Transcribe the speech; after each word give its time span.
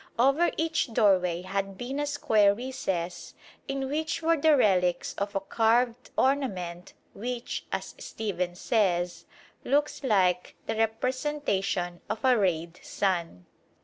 Over 0.17 0.49
each 0.57 0.93
doorway 0.93 1.43
had 1.43 1.77
been 1.77 1.99
a 1.99 2.07
square 2.07 2.55
recess 2.55 3.35
in 3.67 3.87
which 3.87 4.23
were 4.23 4.35
the 4.35 4.57
relics 4.57 5.13
of 5.13 5.35
a 5.35 5.39
carved 5.39 6.09
ornament 6.17 6.93
which, 7.13 7.67
as 7.71 7.93
Stephens 7.99 8.59
says, 8.59 9.25
looks 9.63 10.03
like 10.03 10.55
the 10.65 10.75
representation 10.75 12.01
of 12.09 12.25
a 12.25 12.35
rayed 12.35 12.79
sun. 12.81 13.45